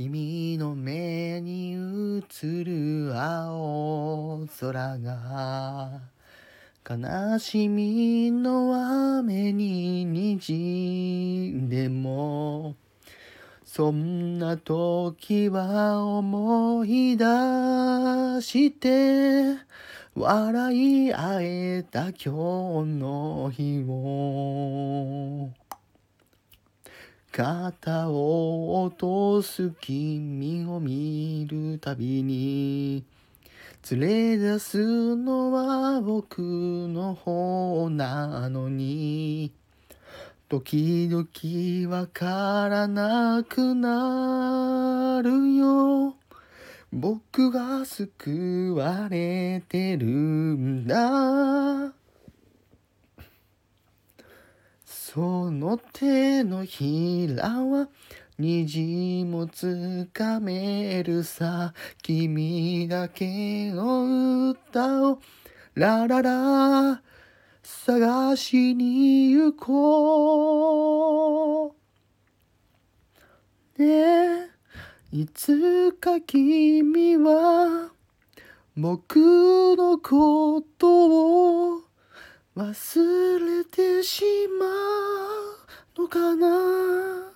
[0.00, 6.00] 君の目に映る青空が
[6.88, 10.06] 悲しみの雨に
[10.40, 12.76] 滲んでも
[13.64, 17.24] そんな時は思い出
[18.40, 19.56] して
[20.14, 22.20] 笑い合えた今日
[23.00, 25.67] の日を。
[27.38, 33.04] 肩を落とす君を見るたびに
[33.92, 39.52] 連れ出すのは僕の方なのに
[40.48, 46.16] 時々わからなくなるよ。
[46.92, 51.97] 僕が救われてるんだ。
[55.10, 57.88] その手のひらは
[58.38, 61.72] 虹もつかめるさ。
[62.02, 65.18] 君だけの歌を。
[65.72, 67.00] ラララ。
[67.62, 70.54] 探しに行こ
[73.78, 73.82] う。
[73.82, 73.86] ね
[74.44, 74.50] え。
[75.10, 77.92] いつか君は
[78.76, 79.16] 僕
[79.74, 81.87] のことを
[82.58, 84.24] 忘れてし
[84.58, 87.32] まうのかな？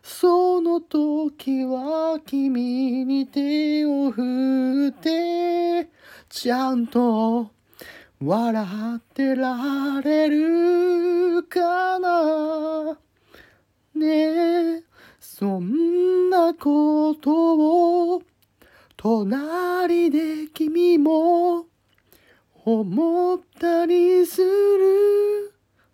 [0.00, 5.90] その時は君に手を振って
[6.28, 7.50] ちゃんと
[8.20, 12.96] 笑ってられるかな？
[13.96, 14.84] ねえ
[15.18, 18.22] そんなことを
[18.96, 21.66] 隣で君も
[22.66, 25.52] 思ったりする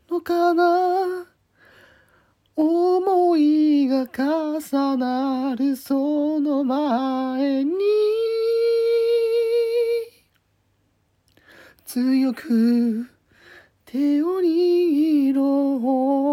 [0.09, 1.27] のかな？
[2.55, 7.73] 思いが重なるその前に
[11.85, 13.11] 強く
[13.85, 15.43] 手を握ろ
[15.83, 16.30] う。